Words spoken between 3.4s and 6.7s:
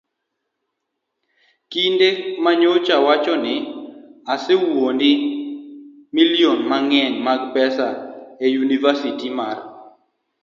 ni osewuondi milion